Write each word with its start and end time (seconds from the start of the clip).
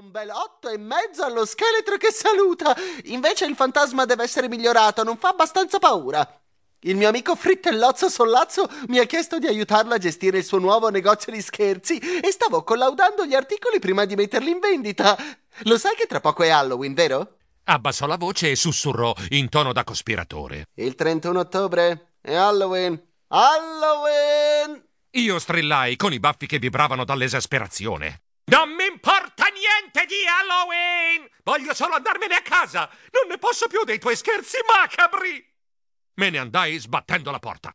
un 0.00 0.10
bel 0.10 0.30
otto 0.30 0.70
e 0.70 0.78
mezzo 0.78 1.22
allo 1.22 1.44
scheletro 1.44 1.98
che 1.98 2.10
saluta. 2.10 2.74
Invece 3.04 3.44
il 3.44 3.54
fantasma 3.54 4.06
deve 4.06 4.22
essere 4.22 4.48
migliorato, 4.48 5.04
non 5.04 5.18
fa 5.18 5.28
abbastanza 5.28 5.78
paura. 5.78 6.26
Il 6.84 6.96
mio 6.96 7.08
amico 7.08 7.36
Frittellozzo 7.36 8.08
Sollazzo 8.08 8.66
mi 8.88 8.98
ha 8.98 9.04
chiesto 9.04 9.38
di 9.38 9.46
aiutarlo 9.46 9.92
a 9.92 9.98
gestire 9.98 10.38
il 10.38 10.44
suo 10.44 10.58
nuovo 10.58 10.88
negozio 10.88 11.30
di 11.30 11.42
scherzi 11.42 11.98
e 11.98 12.30
stavo 12.30 12.64
collaudando 12.64 13.26
gli 13.26 13.34
articoli 13.34 13.78
prima 13.78 14.06
di 14.06 14.14
metterli 14.16 14.50
in 14.50 14.58
vendita. 14.58 15.18
Lo 15.64 15.76
sai 15.76 15.94
che 15.94 16.06
tra 16.06 16.20
poco 16.20 16.42
è 16.44 16.48
Halloween, 16.48 16.94
vero? 16.94 17.36
Abbassò 17.64 18.06
la 18.06 18.16
voce 18.16 18.50
e 18.50 18.56
sussurrò 18.56 19.14
in 19.30 19.50
tono 19.50 19.74
da 19.74 19.84
cospiratore. 19.84 20.68
Il 20.76 20.94
31 20.94 21.38
ottobre 21.38 22.14
è 22.22 22.34
Halloween. 22.34 22.98
Halloween! 23.28 24.82
Io 25.10 25.38
strillai 25.38 25.96
con 25.96 26.14
i 26.14 26.20
baffi 26.20 26.46
che 26.46 26.58
vibravano 26.58 27.04
dall'esasperazione. 27.04 28.22
Non 28.50 28.70
mi 28.70 28.84
importa 28.84 29.09
niente 29.90 30.06
di 30.06 30.24
Halloween! 30.26 31.28
Voglio 31.42 31.74
solo 31.74 31.94
andarmene 31.94 32.34
a 32.34 32.42
casa! 32.42 32.88
Non 33.10 33.28
ne 33.28 33.38
posso 33.38 33.66
più 33.66 33.84
dei 33.84 33.98
tuoi 33.98 34.16
scherzi 34.16 34.58
macabri! 34.66 35.44
Me 36.14 36.30
ne 36.30 36.38
andai 36.38 36.78
sbattendo 36.78 37.30
la 37.30 37.38
porta. 37.38 37.74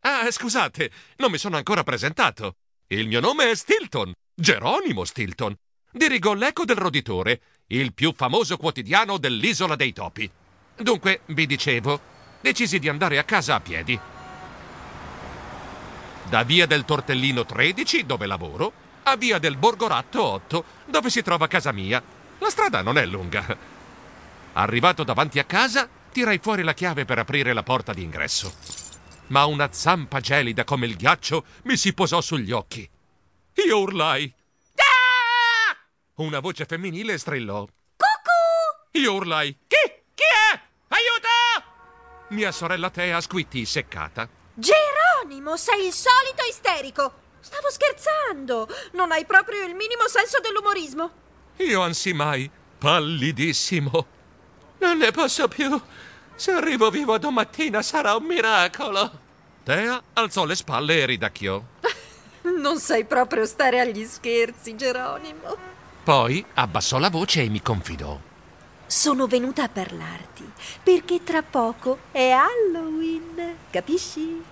Ah, 0.00 0.30
scusate, 0.30 0.90
non 1.16 1.30
mi 1.30 1.38
sono 1.38 1.56
ancora 1.56 1.82
presentato. 1.82 2.56
Il 2.88 3.06
mio 3.06 3.20
nome 3.20 3.50
è 3.50 3.54
Stilton, 3.54 4.12
Geronimo 4.34 5.04
Stilton. 5.04 5.54
Dirigo 5.92 6.34
l'Eco 6.34 6.64
del 6.64 6.76
Roditore, 6.76 7.40
il 7.68 7.92
più 7.94 8.12
famoso 8.14 8.56
quotidiano 8.56 9.18
dell'Isola 9.18 9.76
dei 9.76 9.92
Topi. 9.92 10.30
Dunque, 10.76 11.22
vi 11.26 11.46
dicevo, 11.46 12.00
decisi 12.40 12.78
di 12.78 12.88
andare 12.88 13.18
a 13.18 13.24
casa 13.24 13.56
a 13.56 13.60
piedi. 13.60 13.98
Da 16.28 16.42
via 16.44 16.66
del 16.66 16.84
Tortellino 16.84 17.44
13, 17.44 18.06
dove 18.06 18.26
lavoro, 18.26 18.72
a 19.02 19.16
via 19.16 19.38
del 19.38 19.56
Borgoratto 19.56 20.22
8, 20.22 20.64
dove 20.86 21.10
si 21.10 21.22
trova 21.22 21.46
casa 21.46 21.72
mia. 21.72 22.02
La 22.38 22.50
strada 22.50 22.82
non 22.82 22.98
è 22.98 23.06
lunga. 23.06 23.44
Arrivato 24.54 25.04
davanti 25.04 25.38
a 25.38 25.44
casa, 25.44 25.88
tirai 26.10 26.38
fuori 26.38 26.62
la 26.62 26.74
chiave 26.74 27.04
per 27.04 27.18
aprire 27.18 27.52
la 27.52 27.62
porta 27.62 27.92
d'ingresso. 27.92 28.52
Ma 29.28 29.44
una 29.44 29.72
zampa 29.72 30.20
gelida 30.20 30.64
come 30.64 30.86
il 30.86 30.96
ghiaccio 30.96 31.44
mi 31.64 31.76
si 31.76 31.92
posò 31.92 32.20
sugli 32.20 32.50
occhi. 32.50 32.88
Io 33.66 33.78
urlai. 33.78 34.32
Ah! 34.76 35.76
Una 36.16 36.40
voce 36.40 36.64
femminile 36.64 37.16
strillò. 37.18 37.64
Cucù! 37.64 38.98
Io 38.98 39.12
urlai. 39.14 39.56
Chi? 39.66 39.76
Chi 40.14 40.24
è? 40.24 40.60
Aiuto! 40.88 41.68
Mia 42.30 42.50
sorella 42.50 42.90
Tea 42.90 43.20
squittì 43.20 43.64
seccata. 43.64 44.28
Geronimo, 44.54 45.56
sei 45.56 45.86
il 45.86 45.92
solito 45.92 46.42
isterico! 46.48 47.28
Stavo 47.40 47.70
scherzando! 47.70 48.68
Non 48.92 49.12
hai 49.12 49.24
proprio 49.24 49.64
il 49.64 49.74
minimo 49.74 50.06
senso 50.06 50.40
dell'umorismo! 50.40 51.10
Io 51.56 51.80
ansimai, 51.82 52.50
pallidissimo. 52.78 54.06
Non 54.78 54.98
ne 54.98 55.10
posso 55.10 55.48
più. 55.48 55.80
Se 56.34 56.52
arrivo 56.52 56.90
vivo 56.90 57.18
domattina 57.18 57.82
sarà 57.82 58.14
un 58.16 58.24
miracolo. 58.24 59.10
Tea 59.62 60.02
alzò 60.14 60.44
le 60.44 60.54
spalle 60.54 61.00
e 61.00 61.06
ridacchiò. 61.06 61.62
Non 62.42 62.78
sai 62.78 63.04
proprio 63.04 63.44
stare 63.44 63.80
agli 63.80 64.04
scherzi, 64.06 64.74
Geronimo. 64.74 65.56
Poi 66.02 66.44
abbassò 66.54 66.98
la 66.98 67.10
voce 67.10 67.42
e 67.42 67.48
mi 67.50 67.60
confidò. 67.60 68.18
Sono 68.86 69.26
venuta 69.26 69.64
a 69.64 69.68
parlarti 69.68 70.50
perché 70.82 71.22
tra 71.22 71.42
poco 71.42 71.98
è 72.10 72.30
Halloween, 72.30 73.56
capisci? 73.70 74.42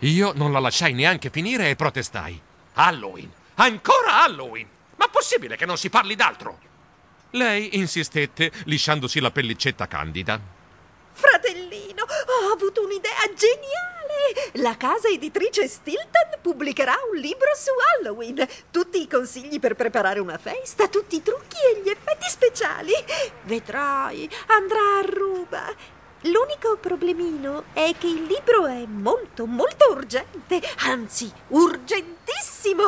Io 0.00 0.32
non 0.34 0.52
la 0.52 0.58
lasciai 0.58 0.92
neanche 0.92 1.30
finire 1.30 1.70
e 1.70 1.76
protestai. 1.76 2.38
Halloween! 2.74 3.32
Ancora 3.54 4.22
Halloween! 4.22 4.68
Ma 4.96 5.08
possibile 5.08 5.56
che 5.56 5.64
non 5.64 5.78
si 5.78 5.88
parli 5.88 6.14
d'altro? 6.14 6.58
Lei 7.30 7.76
insistette, 7.78 8.52
lisciandosi 8.64 9.20
la 9.20 9.30
pellicetta 9.30 9.88
candida. 9.88 10.38
Fratellino, 11.12 12.02
ho 12.02 12.52
avuto 12.52 12.84
un'idea 12.84 13.22
geniale! 13.34 14.50
La 14.54 14.76
casa 14.76 15.08
editrice 15.08 15.66
Stilton 15.66 16.40
pubblicherà 16.42 16.94
un 17.10 17.18
libro 17.18 17.48
su 17.56 17.70
Halloween. 17.96 18.46
Tutti 18.70 19.00
i 19.00 19.08
consigli 19.08 19.58
per 19.58 19.76
preparare 19.76 20.20
una 20.20 20.36
festa, 20.36 20.88
tutti 20.88 21.16
i 21.16 21.22
trucchi 21.22 21.56
e 21.56 21.80
gli 21.80 21.88
effetti 21.88 22.28
speciali. 22.28 22.92
Vedrai, 23.44 24.28
andrà 24.48 24.98
a 24.98 25.06
ruba. 25.06 25.74
L'unico 26.26 26.76
problemino 26.80 27.64
è 27.72 27.94
che 27.96 28.08
il 28.08 28.24
libro 28.24 28.66
è 28.66 28.84
molto, 28.86 29.46
molto 29.46 29.92
urgente, 29.92 30.60
anzi, 30.78 31.30
urgentissimo. 31.48 32.82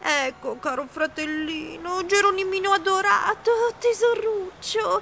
Ecco, 0.00 0.58
caro 0.58 0.86
fratellino, 0.90 2.04
Geronimino 2.06 2.72
adorato, 2.72 3.50
tesoruccio, 3.78 5.00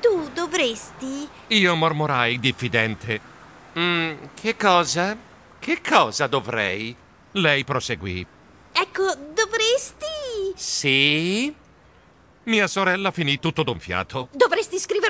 tu 0.00 0.30
dovresti... 0.32 1.28
Io 1.48 1.74
mormorai, 1.74 2.38
diffidente. 2.38 3.20
Mm, 3.78 4.12
che 4.34 4.56
cosa? 4.56 5.16
Che 5.58 5.80
cosa 5.86 6.26
dovrei? 6.26 6.94
Lei 7.32 7.64
proseguì. 7.64 8.26
Ecco, 8.72 9.14
dovresti... 9.34 10.52
Sì? 10.54 11.54
Mia 12.44 12.66
sorella 12.66 13.10
finì 13.10 13.38
tutto 13.38 13.62
d'un 13.62 13.78
fiato. 13.78 14.28
Dovresti 14.32 14.51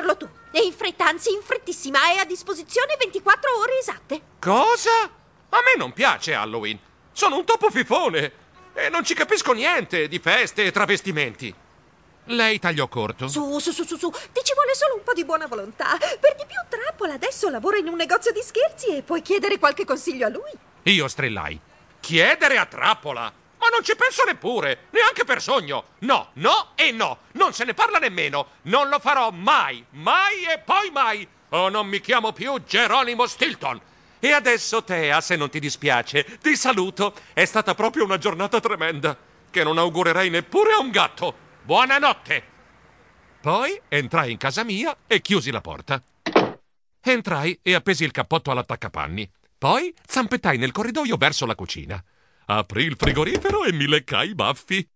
scriverlo 0.03 0.17
tu. 0.17 0.29
E 0.51 0.65
in 0.65 0.73
fretta, 0.73 1.07
anzi 1.07 1.33
in 1.33 1.41
frettissima, 1.43 2.01
hai 2.03 2.19
a 2.19 2.25
disposizione 2.25 2.97
24 2.99 3.59
ore 3.59 3.79
esatte. 3.79 4.21
Cosa? 4.39 4.91
A 5.03 5.59
me 5.65 5.77
non 5.77 5.93
piace 5.93 6.35
Halloween. 6.35 6.79
Sono 7.13 7.37
un 7.37 7.45
topo 7.45 7.71
fifone. 7.71 8.41
E 8.75 8.89
non 8.89 9.05
ci 9.05 9.15
capisco 9.15 9.53
niente 9.53 10.09
di 10.09 10.19
feste 10.19 10.65
e 10.65 10.73
travestimenti. 10.73 11.55
Lei 12.27 12.59
tagliò 12.59 12.89
corto. 12.89 13.29
Su, 13.29 13.59
su, 13.59 13.73
su, 13.73 13.85
su, 13.85 13.97
su, 13.97 14.11
ti 14.11 14.41
ci 14.43 14.55
vuole 14.55 14.75
solo 14.75 14.95
un 14.97 15.03
po' 15.03 15.13
di 15.13 15.25
buona 15.25 15.47
volontà. 15.47 15.97
Per 15.99 16.35
di 16.37 16.45
più, 16.47 16.57
Trappola 16.69 17.15
adesso 17.15 17.49
lavora 17.49 17.77
in 17.77 17.89
un 17.89 17.97
negozio 17.97 18.33
di 18.33 18.43
scherzi 18.43 18.97
e 18.97 19.03
puoi 19.03 19.23
chiedere 19.23 19.59
qualche 19.59 19.85
consiglio 19.85 20.27
a 20.27 20.31
lui. 20.31 20.51
Io 20.85 21.09
strillai. 21.09 21.59
Chiedere 22.01 22.59
a 22.59 22.67
trappola? 22.67 23.33
Ma 23.63 23.69
non 23.69 23.85
ci 23.85 23.95
penso 23.95 24.25
neppure, 24.25 24.89
neanche 24.91 25.23
per 25.25 25.41
sogno. 25.41 25.85
No, 26.01 26.31
no 26.35 26.73
e 26.75 26.91
no. 26.91 27.19
Non 27.35 27.53
se 27.53 27.65
ne 27.65 27.75
parla 27.75 27.99
nemmeno. 27.99 28.55
Non 28.63 28.89
lo 28.89 28.99
farò 28.99 29.31
mai, 29.31 29.85
mai 29.91 30.43
e 30.53 30.59
poi 30.59 30.91
mai. 30.91 31.27
O 31.51 31.69
non 31.69 31.87
mi 31.87 32.01
chiamo 32.01 32.33
più 32.33 32.61
Geronimo 32.65 33.25
Stilton. 33.25 33.81
E 34.19 34.33
adesso, 34.33 34.83
Tea, 34.83 35.21
se 35.21 35.37
non 35.37 35.49
ti 35.49 35.61
dispiace, 35.61 36.39
ti 36.41 36.57
saluto. 36.57 37.15
È 37.33 37.45
stata 37.45 37.77
proprio 37.77 38.03
una 38.03 38.19
giornata 38.19 38.59
tremenda, 38.59 39.17
che 39.49 39.63
non 39.63 39.79
augurerei 39.79 40.29
neppure 40.29 40.73
a 40.73 40.81
un 40.81 40.91
gatto. 40.91 41.33
Buonanotte. 41.63 42.43
Poi 43.41 43.81
entrai 43.89 44.33
in 44.33 44.39
casa 44.39 44.65
mia 44.65 44.97
e 45.07 45.21
chiusi 45.21 45.53
la 45.53 45.61
porta. 45.61 46.03
Entrai 47.01 47.61
e 47.63 47.75
appesi 47.75 48.03
il 48.03 48.11
cappotto 48.11 48.51
all'attaccapanni. 48.51 49.31
Poi 49.57 49.95
zampettai 50.05 50.59
nel 50.59 50.73
corridoio 50.73 51.17
verso 51.17 51.47
la 51.47 51.55
cucina. 51.55 52.03
Aprì 52.47 52.85
il 52.85 52.97
frigorifero 52.97 53.65
e 53.65 53.73
mi 53.73 53.87
leccai 53.87 54.31
i 54.31 54.35
baffi. 54.35 54.89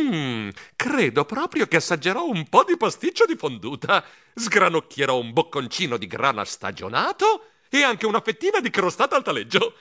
Mmm, 0.00 0.50
credo 0.76 1.24
proprio 1.24 1.66
che 1.66 1.76
assaggerò 1.76 2.26
un 2.26 2.48
po' 2.48 2.64
di 2.64 2.76
pasticcio 2.76 3.24
di 3.26 3.36
fonduta. 3.36 4.04
Sgranocchierò 4.34 5.18
un 5.18 5.32
bocconcino 5.32 5.96
di 5.96 6.06
grana 6.06 6.44
stagionato 6.44 7.48
e 7.68 7.82
anche 7.82 8.06
una 8.06 8.20
fettina 8.20 8.60
di 8.60 8.70
crostata 8.70 9.16
al 9.16 9.22
taleggio. 9.22 9.74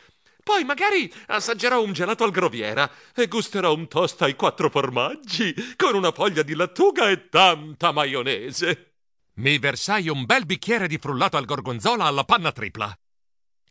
Poi 0.44 0.63
magari 0.63 1.12
assaggerò 1.28 1.81
un 1.84 1.94
gelato 1.94 2.24
al 2.24 2.31
groviera 2.31 2.90
e 3.16 3.28
gusterò 3.28 3.73
un 3.73 3.88
toast 3.88 4.22
ai 4.23 4.35
quattro 4.35 4.69
formaggi 4.69 5.53
con 5.75 5.96
una 5.96 6.12
foglia 6.12 6.41
di 6.41 6.56
lattuga 6.56 7.09
e 7.09 7.29
tanta 7.29 7.91
maionese. 7.91 8.94
Mi 9.35 9.59
versai 9.59 10.09
un 10.09 10.25
bel 10.25 10.46
bicchiere 10.46 10.88
di 10.88 10.97
frullato 10.97 11.38
al 11.38 11.46
gorgonzola 11.46 12.06
alla 12.06 12.23
panna 12.23 12.52
tripla. 12.52 12.94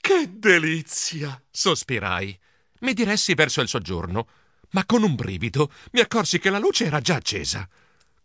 Che 0.00 0.38
delizia! 0.38 1.42
sospirai. 1.50 2.39
Mi 2.80 2.92
diressi 2.92 3.34
verso 3.34 3.60
il 3.60 3.68
soggiorno, 3.68 4.26
ma 4.70 4.84
con 4.84 5.02
un 5.02 5.14
brivido 5.14 5.70
mi 5.92 6.00
accorsi 6.00 6.38
che 6.38 6.50
la 6.50 6.58
luce 6.58 6.84
era 6.84 7.00
già 7.00 7.16
accesa. 7.16 7.68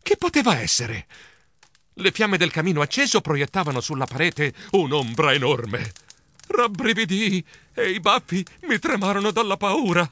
Che 0.01 0.17
poteva 0.17 0.59
essere? 0.59 1.07
Le 1.95 2.11
fiamme 2.11 2.37
del 2.37 2.51
camino 2.51 2.81
acceso 2.81 3.21
proiettavano 3.21 3.79
sulla 3.81 4.05
parete 4.05 4.53
un'ombra 4.71 5.33
enorme. 5.33 5.91
Rabbrividii 6.47 7.45
e 7.73 7.89
i 7.89 7.99
baffi 7.99 8.45
mi 8.63 8.77
tremarono 8.79 9.31
dalla 9.31 9.57
paura. 9.57 10.09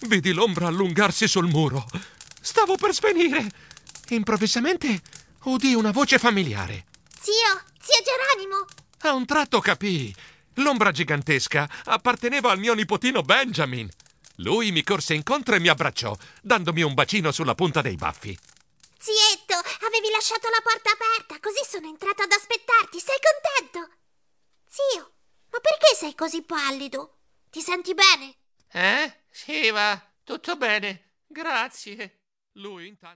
Vidi 0.00 0.32
l'ombra 0.32 0.66
allungarsi 0.66 1.26
sul 1.26 1.48
muro. 1.48 1.86
Stavo 2.40 2.76
per 2.76 2.92
svenire. 2.92 3.46
Improvvisamente 4.08 5.00
udì 5.44 5.74
una 5.74 5.90
voce 5.90 6.18
familiare. 6.18 6.84
Zio, 7.20 7.62
zio 7.80 8.02
Geronimo! 8.04 8.66
A 9.00 9.14
un 9.14 9.24
tratto 9.24 9.60
capii. 9.60 10.14
L'ombra 10.56 10.90
gigantesca 10.90 11.68
apparteneva 11.84 12.50
al 12.50 12.58
mio 12.58 12.74
nipotino 12.74 13.22
Benjamin. 13.22 13.88
Lui 14.36 14.70
mi 14.70 14.82
corse 14.82 15.14
incontro 15.14 15.54
e 15.54 15.60
mi 15.60 15.68
abbracciò, 15.68 16.16
dandomi 16.42 16.82
un 16.82 16.94
bacino 16.94 17.32
sulla 17.32 17.54
punta 17.54 17.82
dei 17.82 17.96
baffi. 17.96 18.38
Zietto, 18.98 19.54
avevi 19.86 20.10
lasciato 20.10 20.48
la 20.48 20.60
porta 20.62 20.90
aperta, 20.90 21.38
così 21.40 21.62
sono 21.68 21.86
entrato 21.88 22.22
ad 22.22 22.32
aspettarti. 22.32 22.98
Sei 22.98 23.16
contento? 23.20 23.94
Zio, 24.68 25.12
ma 25.50 25.58
perché 25.60 25.94
sei 25.94 26.14
così 26.14 26.42
pallido? 26.42 27.18
Ti 27.50 27.60
senti 27.60 27.94
bene? 27.94 28.34
Eh? 28.72 29.22
Sì, 29.30 29.70
va. 29.70 30.00
Tutto 30.24 30.56
bene. 30.56 31.20
Grazie. 31.26 32.22
Lui 32.52 32.88
intanto. 32.88 33.14